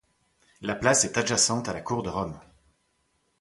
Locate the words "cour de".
1.81-2.09